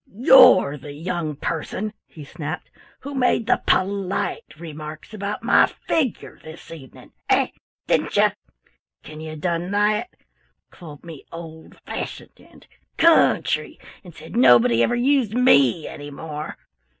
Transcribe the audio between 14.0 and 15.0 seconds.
said nobody ever